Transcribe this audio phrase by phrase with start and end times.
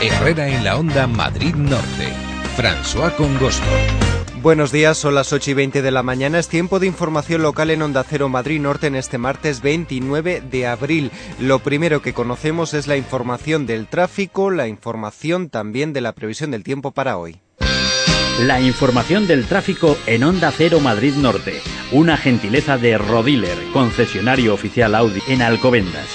[0.00, 2.08] Herrera en la onda Madrid Norte.
[2.56, 4.07] François Congosto.
[4.40, 6.38] Buenos días, son las 8 y 20 de la mañana.
[6.38, 10.66] Es tiempo de información local en Onda Cero Madrid Norte en este martes 29 de
[10.66, 11.10] abril.
[11.40, 16.52] Lo primero que conocemos es la información del tráfico, la información también de la previsión
[16.52, 17.40] del tiempo para hoy.
[18.40, 21.60] La información del tráfico en Onda Cero Madrid Norte.
[21.90, 26.06] Una gentileza de Rodiler, concesionario oficial Audi en Alcobendas.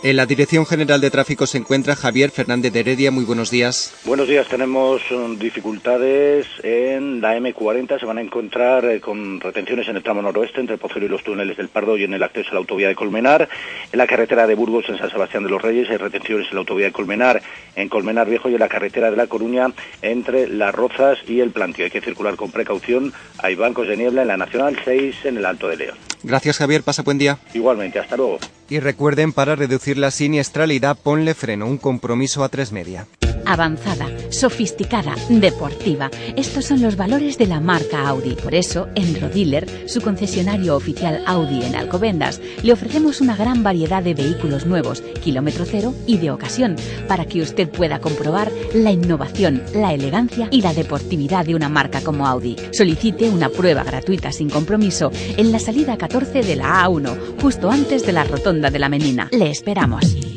[0.00, 3.10] En la Dirección General de Tráfico se encuentra Javier Fernández de Heredia.
[3.10, 3.92] Muy buenos días.
[4.04, 4.46] Buenos días.
[4.46, 7.98] Tenemos um, dificultades en la M40.
[7.98, 11.24] Se van a encontrar eh, con retenciones en el tramo noroeste entre Pozuelo y los
[11.24, 13.48] túneles del Pardo y en el acceso a la autovía de Colmenar.
[13.90, 16.60] En la carretera de Burgos en San Sebastián de los Reyes hay retenciones en la
[16.60, 17.42] autovía de Colmenar,
[17.74, 21.50] en Colmenar Viejo y en la carretera de La Coruña entre Las Rozas y el
[21.50, 21.84] Plantio.
[21.84, 23.12] Hay que circular con precaución.
[23.38, 25.98] Hay bancos de niebla en la Nacional 6 en el Alto de León.
[26.22, 26.84] Gracias Javier.
[26.84, 27.36] Pasa buen día.
[27.52, 27.98] Igualmente.
[27.98, 28.38] Hasta luego.
[28.68, 33.06] Y recuerden, para reducir la siniestralidad, ponle freno, un compromiso a tres media.
[33.48, 36.10] Avanzada, sofisticada, deportiva.
[36.36, 38.34] Estos son los valores de la marca Audi.
[38.34, 44.02] Por eso, en Rodiler, su concesionario oficial Audi en Alcobendas, le ofrecemos una gran variedad
[44.02, 46.76] de vehículos nuevos, kilómetro cero y de ocasión,
[47.08, 52.02] para que usted pueda comprobar la innovación, la elegancia y la deportividad de una marca
[52.02, 52.54] como Audi.
[52.72, 58.04] Solicite una prueba gratuita sin compromiso en la salida 14 de la A1, justo antes
[58.04, 59.30] de la rotonda de la Menina.
[59.32, 60.27] Le esperamos.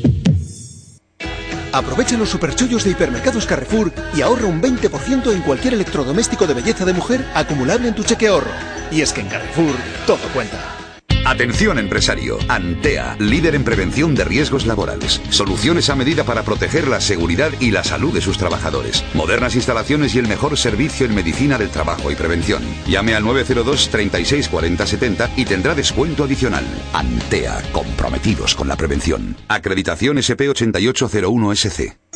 [1.74, 6.86] Aprovecha los superchollos de hipermercados Carrefour y ahorra un 20% en cualquier electrodoméstico de belleza
[6.86, 8.52] de mujer acumulable en tu cheque ahorro.
[8.92, 10.81] Y es que en Carrefour todo cuenta.
[11.26, 12.40] Atención empresario.
[12.48, 15.22] Antea, líder en prevención de riesgos laborales.
[15.30, 19.04] Soluciones a medida para proteger la seguridad y la salud de sus trabajadores.
[19.14, 22.64] Modernas instalaciones y el mejor servicio en medicina del trabajo y prevención.
[22.88, 26.66] Llame al 902 36 40 70 y tendrá descuento adicional.
[26.94, 29.36] Antea, comprometidos con la prevención.
[29.48, 32.11] Acreditación SP8801SC.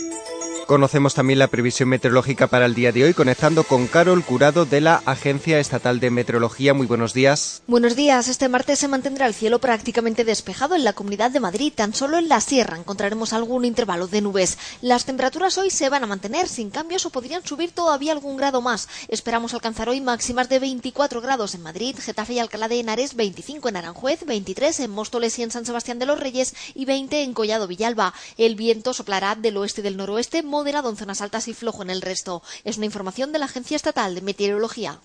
[0.65, 4.81] Conocemos también la previsión meteorológica para el día de hoy, conectando con Carol Curado de
[4.81, 6.73] la Agencia Estatal de Meteorología.
[6.73, 7.61] Muy buenos días.
[7.67, 8.27] Buenos días.
[8.29, 11.71] Este martes se mantendrá el cielo prácticamente despejado en la Comunidad de Madrid.
[11.75, 14.57] Tan solo en la sierra encontraremos algún intervalo de nubes.
[14.81, 18.59] Las temperaturas hoy se van a mantener sin cambios o podrían subir todavía algún grado
[18.59, 18.89] más.
[19.07, 23.69] Esperamos alcanzar hoy máximas de 24 grados en Madrid, Getafe y Alcalá de Henares, 25
[23.69, 27.35] en Aranjuez, 23 en Móstoles y en San Sebastián de los Reyes y 20 en
[27.35, 28.15] Collado Villalba.
[28.39, 31.89] El viento soplará del oeste y del noroeste moderado en zonas altas y flojo en
[31.89, 32.41] el resto.
[32.63, 34.99] Es una información de la Agencia Estatal de Meteorología.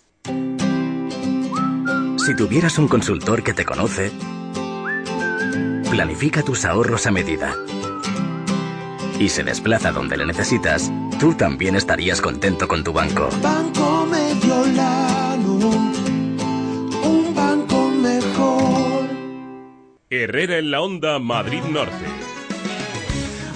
[2.25, 4.13] Si tuvieras un consultor que te conoce,
[5.91, 7.57] planifica tus ahorros a medida
[9.19, 13.29] y se desplaza donde le necesitas, tú también estarías contento con tu banco.
[13.43, 15.53] Banco Mediolano,
[17.03, 19.09] un banco mejor.
[20.09, 22.30] Herrera en la onda Madrid Norte.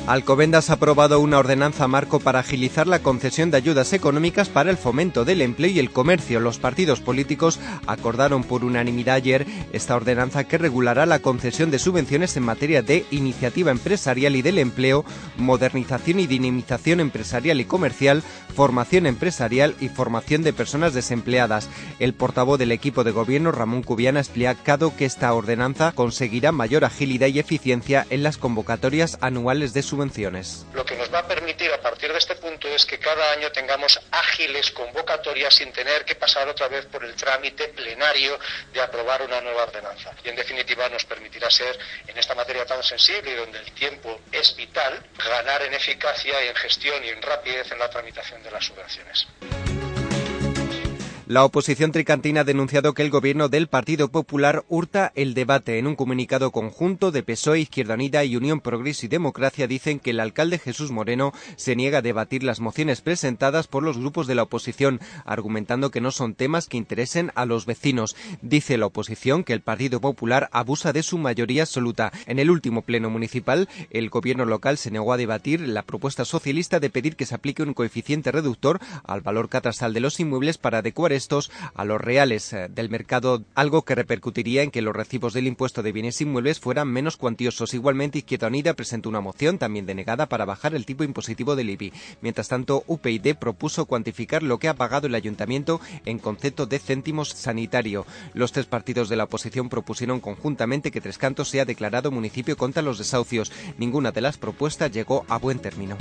[0.07, 4.77] Alcobendas ha aprobado una ordenanza marco para agilizar la concesión de ayudas económicas para el
[4.77, 6.41] fomento del empleo y el comercio.
[6.41, 12.37] Los partidos políticos acordaron por unanimidad ayer esta ordenanza que regulará la concesión de subvenciones
[12.37, 15.07] en materia de iniciativa empresarial y del empleo,
[15.39, 18.23] modernización y dinamización empresarial y comercial,
[18.55, 21.71] formación empresarial y formación de personas desempleadas.
[21.99, 26.85] El portavoz del equipo de gobierno, Ramón Cubiana, ha explicado que esta ordenanza conseguirá mayor
[26.85, 29.83] agilidad y eficiencia en las convocatorias anuales de
[30.73, 33.51] Lo que nos va a permitir a partir de este punto es que cada año
[33.53, 38.39] tengamos ágiles convocatorias sin tener que pasar otra vez por el trámite plenario
[38.73, 40.13] de aprobar una nueva ordenanza.
[40.25, 44.21] Y en definitiva nos permitirá ser, en esta materia tan sensible y donde el tiempo
[44.33, 48.51] es vital, ganar en eficacia y en gestión y en rapidez en la tramitación de
[48.51, 49.27] las subvenciones.
[51.27, 55.79] La oposición tricantina ha denunciado que el gobierno del Partido Popular hurta el debate.
[55.79, 60.11] En un comunicado conjunto de PSOE, Izquierda Unida y Unión Progreso y Democracia dicen que
[60.11, 64.35] el alcalde Jesús Moreno se niega a debatir las mociones presentadas por los grupos de
[64.35, 68.17] la oposición, argumentando que no son temas que interesen a los vecinos.
[68.43, 72.13] Dice la oposición que el Partido Popular abusa de su mayoría absoluta.
[72.27, 76.81] En el último pleno municipal, el gobierno local se negó a debatir la propuesta socialista
[76.81, 80.79] de pedir que se aplique un coeficiente reductor al valor catastral de los inmuebles para
[80.79, 81.14] adecuar
[81.75, 85.83] a los reales eh, del mercado, algo que repercutiría en que los recibos del impuesto
[85.83, 87.73] de bienes inmuebles fueran menos cuantiosos.
[87.73, 91.93] Igualmente, Izquierda Unida presentó una moción también denegada para bajar el tipo impositivo del IBI.
[92.21, 97.29] Mientras tanto, UPyD propuso cuantificar lo que ha pagado el ayuntamiento en concepto de céntimos
[97.29, 98.07] sanitario.
[98.33, 102.83] Los tres partidos de la oposición propusieron conjuntamente que Tres Cantos sea declarado municipio contra
[102.83, 103.53] los desahucios.
[103.79, 105.97] Ninguna de las propuestas llegó a buen término.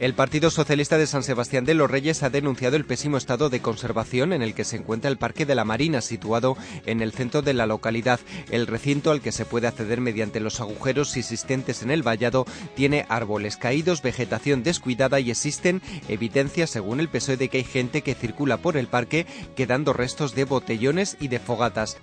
[0.00, 3.60] El Partido Socialista de San Sebastián de los Reyes ha denunciado el pésimo estado de
[3.60, 7.42] conservación en el que se encuentra el Parque de la Marina, situado en el centro
[7.42, 8.18] de la localidad.
[8.50, 12.44] El recinto al que se puede acceder mediante los agujeros existentes en el vallado
[12.74, 18.02] tiene árboles caídos, vegetación descuidada y existen evidencias, según el PSOE, de que hay gente
[18.02, 21.98] que circula por el parque quedando restos de botellones y de fogatas.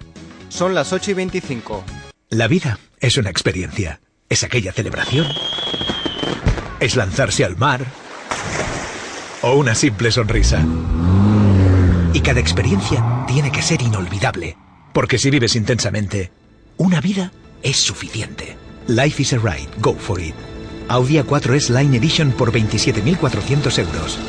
[0.47, 1.83] Son las 8 y 25.
[2.29, 3.99] La vida es una experiencia.
[4.29, 5.27] Es aquella celebración
[6.81, 7.85] es lanzarse al mar
[9.41, 10.65] o una simple sonrisa.
[12.13, 14.57] Y cada experiencia tiene que ser inolvidable,
[14.91, 16.31] porque si vives intensamente,
[16.77, 17.31] una vida
[17.63, 18.57] es suficiente.
[18.87, 20.35] Life is a ride, go for it.
[20.89, 24.19] Audi A4 s Line Edition por 27.400 euros.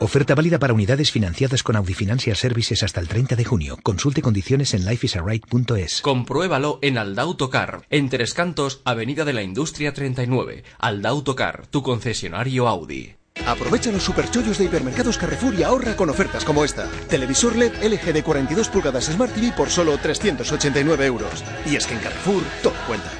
[0.00, 3.78] Oferta válida para unidades financiadas con Audi Financial Services hasta el 30 de junio.
[3.82, 6.00] Consulte condiciones en lifeisaride.es.
[6.00, 10.64] Compruébalo en Aldautocar, en Tres Cantos, Avenida de la Industria 39.
[10.78, 13.14] Aldautocar, tu concesionario Audi.
[13.46, 16.88] Aprovecha los superchollos de hipermercados Carrefour y ahorra con ofertas como esta.
[17.10, 21.44] Televisor LED LG de 42 pulgadas Smart TV por solo 389 euros.
[21.66, 23.19] Y es que en Carrefour todo cuenta.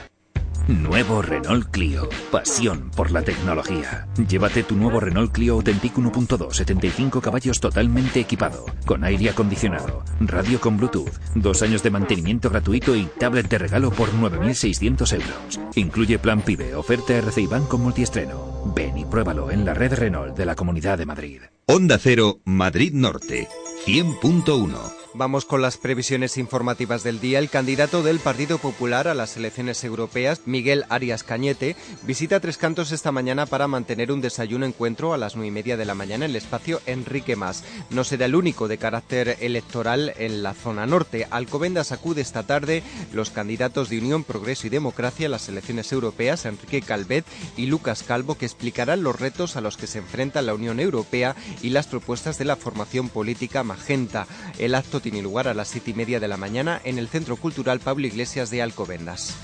[0.70, 2.08] Nuevo Renault Clio.
[2.30, 4.06] Pasión por la tecnología.
[4.28, 10.60] Llévate tu nuevo Renault Clio Authentic 1.2, 75 caballos totalmente equipado, con aire acondicionado, radio
[10.60, 15.60] con Bluetooth, dos años de mantenimiento gratuito y tablet de regalo por 9.600 euros.
[15.74, 18.72] Incluye plan PIBE, oferta RCI Banco multiestreno.
[18.72, 21.40] Ven y pruébalo en la red Renault de la Comunidad de Madrid.
[21.66, 23.48] Onda Cero, Madrid Norte,
[23.86, 24.99] 100.1.
[25.12, 27.40] Vamos con las previsiones informativas del día.
[27.40, 32.92] El candidato del Partido Popular a las elecciones europeas, Miguel Arias Cañete, visita Tres Cantos
[32.92, 36.26] esta mañana para mantener un desayuno encuentro a las nueve y media de la mañana
[36.26, 37.64] en el espacio Enrique Más.
[37.90, 41.26] No será el único de carácter electoral en la zona norte.
[41.28, 46.46] Alcobendas acude esta tarde los candidatos de Unión, Progreso y Democracia a las elecciones europeas,
[46.46, 47.24] Enrique Calvet
[47.56, 51.34] y Lucas Calvo, que explicarán los retos a los que se enfrenta la Unión Europea
[51.62, 54.28] y las propuestas de la formación política Magenta.
[54.56, 57.36] El acto tiene lugar a las siete y media de la mañana en el Centro
[57.36, 59.34] Cultural Pablo Iglesias de Alcobendas.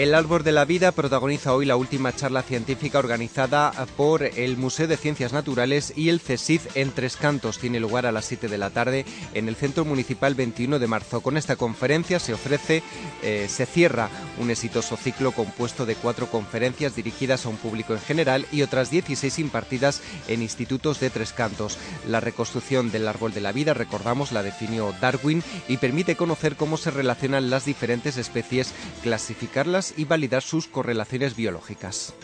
[0.00, 4.88] El Árbol de la Vida protagoniza hoy la última charla científica organizada por el Museo
[4.88, 7.58] de Ciencias Naturales y el CESID en Tres Cantos.
[7.58, 9.04] Tiene lugar a las 7 de la tarde
[9.34, 11.20] en el Centro Municipal 21 de marzo.
[11.20, 12.82] Con esta conferencia se ofrece,
[13.22, 14.08] eh, se cierra
[14.38, 18.90] un exitoso ciclo compuesto de cuatro conferencias dirigidas a un público en general y otras
[18.90, 21.76] 16 impartidas en institutos de Tres Cantos.
[22.08, 26.78] La reconstrucción del Árbol de la Vida, recordamos, la definió Darwin y permite conocer cómo
[26.78, 28.72] se relacionan las diferentes especies,
[29.02, 32.14] clasificarlas y validar sus correlaciones biológicas.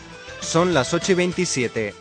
[0.41, 1.95] Son las 8 y 27.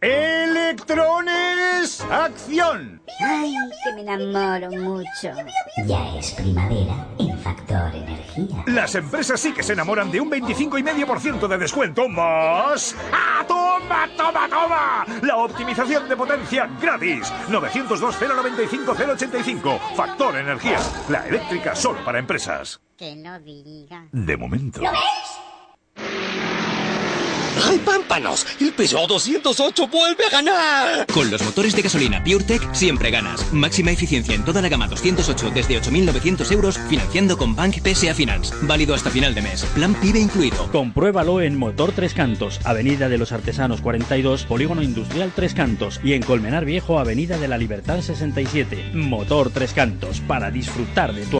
[0.00, 2.00] ¡Electrones!
[2.10, 3.02] ¡Acción!
[3.20, 5.30] ¡Ay, que me enamoro mucho!
[5.86, 8.64] Ya es primavera en Factor Energía.
[8.66, 12.96] Las empresas sí que se enamoran de un 25,5% de descuento más...
[13.12, 13.44] ¡Ah,
[13.88, 15.06] toma, toma, toma!
[15.22, 17.32] La optimización de potencia gratis.
[17.48, 19.80] 902 095 085.
[19.96, 20.78] Factor Energía.
[21.08, 22.80] La eléctrica solo para empresas.
[22.96, 24.06] Que no diga.
[24.12, 24.80] De momento.
[24.80, 25.29] ¿Lo ves?
[27.64, 28.46] ¡Ay, pámpanos!
[28.60, 31.06] ¡El Peugeot 208 vuelve a ganar!
[31.12, 33.52] Con los motores de gasolina PureTech siempre ganas.
[33.52, 38.54] Máxima eficiencia en toda la gama 208 desde 8.900 euros financiando con Bank PSA Finance.
[38.62, 39.64] Válido hasta final de mes.
[39.74, 40.70] Plan PIBE incluido.
[40.70, 46.12] Compruébalo en Motor Tres Cantos, Avenida de los Artesanos 42, Polígono Industrial Tres Cantos y
[46.14, 48.92] en Colmenar Viejo, Avenida de la Libertad 67.
[48.94, 51.39] Motor Tres Cantos, para disfrutar de tu...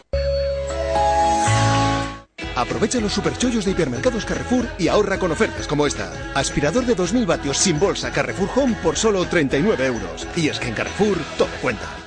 [2.61, 6.13] Aprovecha los superchollos de hipermercados Carrefour y ahorra con ofertas como esta.
[6.35, 10.27] Aspirador de 2000 vatios sin bolsa Carrefour Home por solo 39 euros.
[10.35, 12.00] Y es que en Carrefour todo cuenta.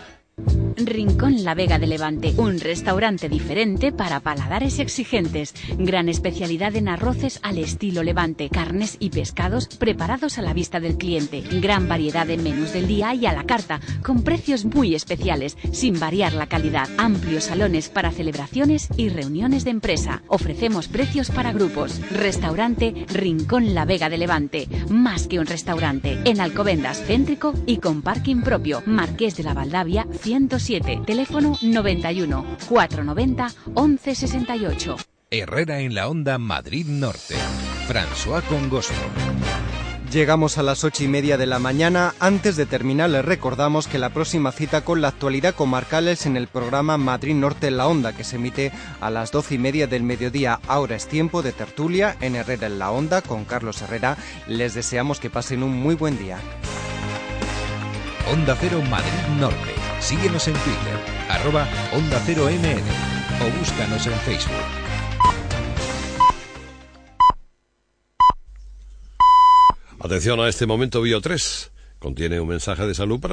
[0.77, 5.55] Rincón La Vega de Levante, un restaurante diferente para paladares exigentes.
[5.79, 10.97] Gran especialidad en arroces al estilo Levante, carnes y pescados preparados a la vista del
[10.97, 11.43] cliente.
[11.61, 15.99] Gran variedad de menús del día y a la carta, con precios muy especiales, sin
[15.99, 16.89] variar la calidad.
[16.99, 20.23] Amplios salones para celebraciones y reuniones de empresa.
[20.29, 22.01] Ofrecemos precios para grupos.
[22.11, 26.19] Restaurante Rincón La Vega de Levante, más que un restaurante.
[26.25, 28.83] En Alcobendas, céntrico y con parking propio.
[28.87, 30.07] Marqués de la Valdavia,
[30.65, 31.03] 107.
[31.05, 34.97] Teléfono 91 490 1168.
[35.31, 37.35] Herrera en la Onda Madrid Norte.
[37.87, 38.95] François Congosto.
[40.11, 42.15] Llegamos a las ocho y media de la mañana.
[42.21, 46.37] Antes de terminar, les recordamos que la próxima cita con la actualidad comarcal es en
[46.37, 49.89] el programa Madrid Norte en la Onda, que se emite a las doce y media
[49.89, 50.61] del mediodía.
[50.69, 54.17] Ahora es tiempo de tertulia en Herrera en la Onda con Carlos Herrera.
[54.47, 56.39] Les deseamos que pasen un muy buen día.
[58.33, 59.74] Onda Cero Madrid Norte.
[60.05, 60.99] Síguenos en Twitter,
[61.31, 62.83] arroba Onda Cero MN
[63.41, 64.55] o búscanos en Facebook.
[69.99, 71.73] Atención a este momento Bio 3.
[71.99, 73.33] Contiene un mensaje de salud para